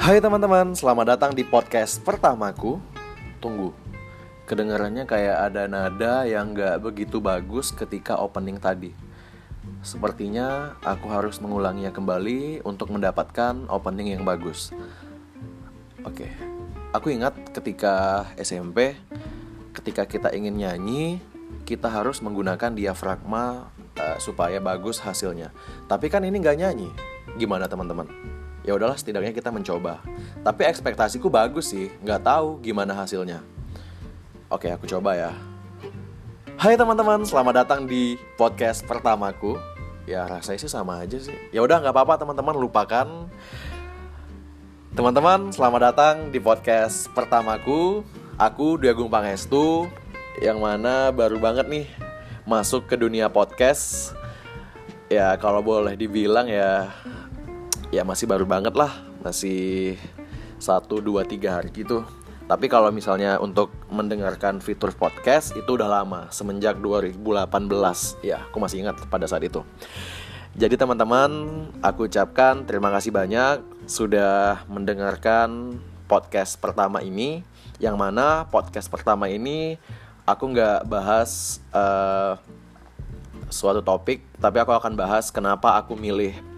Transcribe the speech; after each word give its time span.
Hai 0.00 0.16
teman-teman, 0.16 0.72
selamat 0.72 1.12
datang 1.12 1.32
di 1.36 1.44
podcast 1.44 2.00
pertamaku. 2.00 2.80
Tunggu, 3.36 3.76
kedengarannya 4.48 5.04
kayak 5.04 5.52
ada 5.52 5.68
nada 5.68 6.24
yang 6.24 6.56
gak 6.56 6.80
begitu 6.80 7.20
bagus 7.20 7.68
ketika 7.68 8.16
opening 8.16 8.56
tadi. 8.56 8.96
Sepertinya 9.84 10.72
aku 10.80 11.04
harus 11.12 11.36
mengulanginya 11.44 11.92
kembali 11.92 12.64
untuk 12.64 12.96
mendapatkan 12.96 13.68
opening 13.68 14.16
yang 14.16 14.24
bagus. 14.24 14.72
Oke, 16.08 16.32
aku 16.96 17.12
ingat 17.12 17.36
ketika 17.52 18.24
SMP 18.40 18.96
Ketika 19.70 20.02
kita 20.02 20.34
ingin 20.34 20.58
nyanyi, 20.58 21.22
kita 21.62 21.86
harus 21.86 22.18
menggunakan 22.24 22.74
diafragma 22.74 23.70
uh, 24.00 24.18
supaya 24.18 24.58
bagus 24.58 24.98
hasilnya. 24.98 25.54
Tapi 25.86 26.10
kan 26.10 26.26
ini 26.26 26.40
gak 26.42 26.58
nyanyi, 26.58 26.88
gimana 27.38 27.70
teman-teman? 27.70 28.39
Ya 28.60 28.76
udahlah 28.76 28.96
setidaknya 28.96 29.32
kita 29.32 29.48
mencoba. 29.48 30.04
Tapi 30.44 30.68
ekspektasiku 30.68 31.32
bagus 31.32 31.72
sih 31.72 31.88
nggak 32.04 32.24
tahu 32.24 32.60
gimana 32.60 32.92
hasilnya. 32.92 33.40
Oke 34.50 34.68
aku 34.68 34.84
coba 34.88 35.16
ya. 35.16 35.32
Hai 36.60 36.76
teman-teman 36.76 37.24
selamat 37.24 37.64
datang 37.64 37.88
di 37.88 38.20
podcast 38.36 38.84
pertamaku. 38.84 39.56
Ya 40.04 40.28
rasanya 40.28 40.60
sih 40.60 40.72
sama 40.72 41.00
aja 41.00 41.16
sih. 41.16 41.36
Ya 41.54 41.64
udah 41.64 41.80
nggak 41.80 41.94
apa-apa 41.94 42.20
teman-teman 42.20 42.56
lupakan. 42.58 43.08
Teman-teman 44.92 45.54
selamat 45.54 45.80
datang 45.80 46.14
di 46.28 46.42
podcast 46.42 47.08
pertamaku. 47.14 48.04
Aku 48.36 48.76
Dwi 48.80 48.92
Agung 48.92 49.12
Pangestu 49.12 49.88
yang 50.40 50.60
mana 50.60 51.12
baru 51.12 51.36
banget 51.36 51.68
nih 51.68 51.86
masuk 52.44 52.88
ke 52.90 52.98
dunia 52.98 53.30
podcast. 53.30 54.12
Ya 55.06 55.32
kalau 55.38 55.62
boleh 55.62 55.94
dibilang 55.94 56.50
ya 56.50 56.90
ya 57.90 58.06
masih 58.06 58.26
baru 58.26 58.46
banget 58.46 58.74
lah. 58.74 58.90
Masih 59.20 59.98
satu 60.56 61.02
dua 61.02 61.26
tiga 61.26 61.58
hari 61.58 61.74
gitu. 61.74 62.06
Tapi 62.50 62.66
kalau 62.66 62.90
misalnya 62.90 63.38
untuk 63.38 63.70
mendengarkan 63.94 64.58
fitur 64.58 64.90
podcast 64.90 65.54
itu 65.54 65.78
udah 65.78 65.86
lama. 65.86 66.26
Semenjak 66.34 66.82
2018 66.82 67.22
ya 68.26 68.42
aku 68.50 68.58
masih 68.58 68.82
ingat 68.82 68.98
pada 69.06 69.26
saat 69.30 69.46
itu. 69.46 69.62
Jadi 70.58 70.74
teman-teman 70.74 71.30
aku 71.78 72.10
ucapkan 72.10 72.66
terima 72.66 72.90
kasih 72.90 73.14
banyak 73.14 73.62
sudah 73.86 74.66
mendengarkan 74.66 75.78
podcast 76.10 76.58
pertama 76.58 77.06
ini. 77.06 77.46
Yang 77.78 77.96
mana 77.96 78.50
podcast 78.50 78.90
pertama 78.90 79.30
ini 79.30 79.78
aku 80.26 80.50
nggak 80.50 80.90
bahas 80.90 81.62
uh, 81.70 82.34
suatu 83.50 83.82
topik 83.82 84.22
tapi 84.38 84.62
aku 84.62 84.70
akan 84.70 84.94
bahas 84.94 85.30
kenapa 85.34 85.74
aku 85.74 85.98
milih 85.98 86.49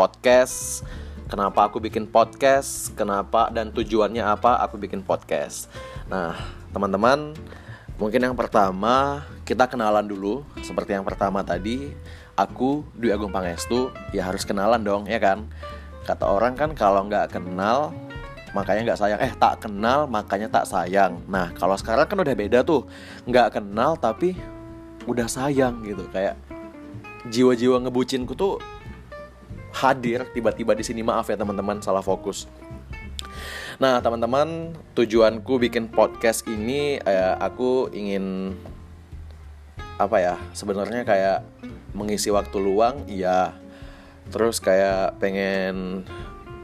podcast. 0.00 0.80
Kenapa 1.28 1.68
aku 1.68 1.76
bikin 1.76 2.08
podcast? 2.08 2.88
Kenapa 2.96 3.52
dan 3.52 3.68
tujuannya 3.68 4.24
apa 4.24 4.56
aku 4.64 4.80
bikin 4.80 5.04
podcast? 5.04 5.68
Nah 6.08 6.32
teman-teman 6.72 7.36
mungkin 8.00 8.24
yang 8.24 8.32
pertama 8.32 9.28
kita 9.44 9.68
kenalan 9.68 10.08
dulu. 10.08 10.40
Seperti 10.64 10.96
yang 10.96 11.04
pertama 11.04 11.44
tadi 11.44 11.92
aku 12.32 12.80
Dwi 12.96 13.12
Agung 13.12 13.28
Pangestu. 13.28 13.92
Ya 14.16 14.24
harus 14.24 14.48
kenalan 14.48 14.80
dong 14.80 15.04
ya 15.04 15.20
kan? 15.20 15.44
Kata 16.08 16.24
orang 16.32 16.56
kan 16.56 16.72
kalau 16.72 17.04
nggak 17.04 17.36
kenal 17.36 17.92
makanya 18.56 18.88
nggak 18.88 19.00
sayang. 19.04 19.20
Eh 19.20 19.36
tak 19.36 19.68
kenal 19.68 20.08
makanya 20.08 20.48
tak 20.48 20.64
sayang. 20.64 21.20
Nah 21.28 21.52
kalau 21.60 21.76
sekarang 21.76 22.08
kan 22.08 22.16
udah 22.16 22.32
beda 22.32 22.64
tuh. 22.64 22.88
Nggak 23.28 23.60
kenal 23.60 24.00
tapi 24.00 24.32
udah 25.04 25.28
sayang 25.28 25.84
gitu. 25.84 26.08
Kayak 26.08 26.40
jiwa-jiwa 27.28 27.84
ngebucinku 27.84 28.32
tuh 28.32 28.79
hadir 29.74 30.26
tiba-tiba 30.34 30.74
di 30.74 30.84
sini. 30.84 31.00
Maaf 31.02 31.30
ya 31.30 31.36
teman-teman 31.38 31.82
salah 31.82 32.02
fokus. 32.02 32.50
Nah 33.80 33.96
teman-teman 34.04 34.76
tujuanku 34.92 35.56
bikin 35.56 35.88
podcast 35.88 36.44
ini 36.44 37.00
eh, 37.00 37.34
aku 37.40 37.88
ingin 37.96 38.52
apa 39.96 40.16
ya 40.20 40.34
sebenarnya 40.52 41.04
kayak 41.04 41.40
mengisi 41.96 42.28
waktu 42.28 42.60
luang 42.60 43.08
iya. 43.08 43.56
Terus 44.30 44.62
kayak 44.62 45.18
pengen 45.18 46.06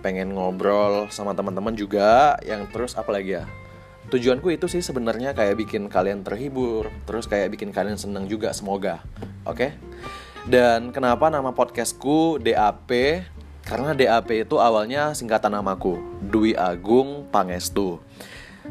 pengen 0.05 0.37
ngobrol 0.37 1.09
sama 1.11 1.33
teman-teman 1.33 1.75
juga. 1.75 2.37
Yang 2.45 2.63
terus 2.71 2.93
apa 2.95 3.11
lagi 3.17 3.41
ya? 3.41 3.49
Tujuanku 4.07 4.55
itu 4.55 4.71
sih 4.71 4.85
sebenarnya 4.85 5.35
kayak 5.35 5.59
bikin 5.67 5.91
kalian 5.91 6.23
terhibur 6.23 6.95
terus 7.11 7.27
kayak 7.27 7.51
bikin 7.51 7.75
kalian 7.75 7.99
seneng 7.99 8.31
juga 8.31 8.55
semoga. 8.55 9.03
Oke? 9.43 9.57
okay? 9.57 9.71
Dan 10.47 10.95
kenapa 10.95 11.27
nama 11.27 11.51
podcastku 11.51 12.39
DAP? 12.39 13.19
Karena 13.67 13.99
DAP 13.99 14.47
itu 14.47 14.63
awalnya 14.63 15.11
singkatan 15.11 15.51
namaku, 15.51 15.99
Dwi 16.23 16.55
Agung 16.55 17.27
Pangestu. 17.35 17.99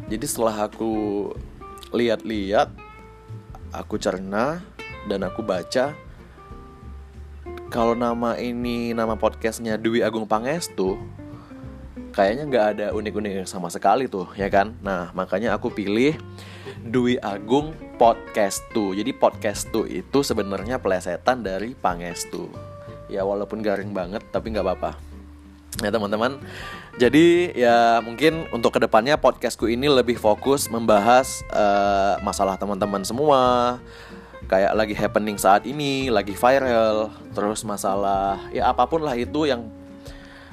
Jadi 0.08 0.24
setelah 0.24 0.72
aku 0.72 1.36
lihat-lihat, 1.92 2.72
aku 3.76 4.00
cerna 4.00 4.64
dan 5.12 5.28
aku 5.28 5.44
baca 5.44 5.92
kalau 7.68 7.92
nama 7.92 8.40
ini 8.40 8.96
nama 8.96 9.20
podcastnya 9.20 9.76
Dwi 9.76 10.00
Agung 10.00 10.24
Pangestu 10.24 10.96
kayaknya 12.16 12.44
nggak 12.48 12.66
ada 12.72 12.86
unik-unik 12.96 13.44
sama 13.44 13.68
sekali 13.68 14.08
tuh 14.08 14.32
ya 14.40 14.48
kan 14.48 14.72
nah 14.80 15.12
makanya 15.12 15.52
aku 15.52 15.76
pilih 15.76 16.16
Dwi 16.86 17.18
Agung 17.18 17.74
Podcastu. 17.98 18.94
Jadi 18.94 19.10
Podcastu 19.10 19.90
itu 19.90 20.22
sebenarnya 20.22 20.78
plesetan 20.78 21.42
dari 21.42 21.74
Pangestu. 21.74 22.54
Ya 23.10 23.26
walaupun 23.26 23.66
garing 23.66 23.90
banget 23.90 24.22
tapi 24.30 24.54
nggak 24.54 24.62
apa-apa. 24.62 24.92
Ya 25.82 25.90
teman-teman. 25.90 26.38
Jadi 27.02 27.58
ya 27.58 28.00
mungkin 28.06 28.46
untuk 28.54 28.78
ke 28.78 28.80
depannya 28.86 29.18
podcastku 29.18 29.66
ini 29.66 29.90
lebih 29.90 30.22
fokus 30.22 30.70
membahas 30.70 31.42
uh, 31.50 32.22
masalah 32.22 32.54
teman-teman 32.54 33.02
semua. 33.02 33.82
Kayak 34.46 34.78
lagi 34.78 34.94
happening 34.94 35.42
saat 35.42 35.66
ini 35.66 36.14
lagi 36.14 36.38
viral 36.38 37.10
terus 37.34 37.66
masalah 37.66 38.38
ya 38.54 38.70
apa 38.70 38.86
pun 38.86 39.02
lah 39.02 39.18
itu 39.18 39.50
yang 39.50 39.74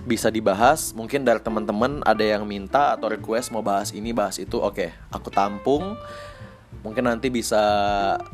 bisa 0.02 0.28
dibahas. 0.28 0.92
Mungkin 0.92 1.22
dari 1.22 1.38
teman-teman 1.38 2.02
ada 2.02 2.22
yang 2.22 2.46
minta 2.46 2.94
atau 2.94 3.10
request 3.10 3.54
mau 3.54 3.62
bahas 3.62 3.94
ini 3.94 4.10
bahas 4.10 4.38
itu 4.38 4.58
oke 4.58 4.90
aku 5.10 5.28
tampung. 5.30 5.94
Mungkin 6.82 7.06
nanti 7.06 7.30
bisa 7.30 7.62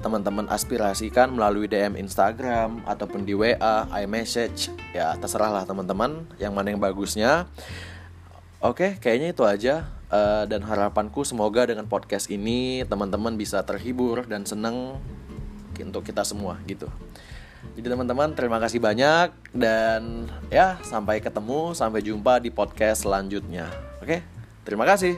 teman-teman 0.01 0.49
aspirasikan 0.49 1.29
melalui 1.29 1.69
DM 1.69 2.01
Instagram 2.01 2.81
ataupun 2.89 3.29
di 3.29 3.37
WA, 3.37 3.85
iMessage. 4.01 4.73
Ya 4.97 5.13
terserah 5.21 5.53
lah 5.53 5.65
teman-teman 5.69 6.25
yang 6.41 6.57
mana 6.57 6.73
yang 6.73 6.81
bagusnya. 6.81 7.45
Oke 8.65 8.97
kayaknya 8.99 9.37
itu 9.37 9.45
aja. 9.45 9.93
Uh, 10.09 10.49
dan 10.49 10.65
harapanku 10.65 11.21
semoga 11.21 11.69
dengan 11.69 11.85
podcast 11.85 12.33
ini 12.33 12.81
teman-teman 12.89 13.37
bisa 13.37 13.61
terhibur 13.61 14.25
dan 14.25 14.49
senang 14.49 14.97
untuk 15.77 16.01
kita 16.01 16.25
semua 16.25 16.57
gitu 16.65 16.89
jadi 17.79 17.95
teman-teman 17.95 18.35
terima 18.35 18.59
kasih 18.59 18.83
banyak 18.83 19.31
dan 19.55 20.27
ya 20.51 20.79
sampai 20.83 21.23
ketemu, 21.23 21.75
sampai 21.75 22.03
jumpa 22.03 22.43
di 22.43 22.51
podcast 22.51 23.07
selanjutnya. 23.07 23.71
Oke, 24.03 24.23
terima 24.67 24.83
kasih. 24.83 25.15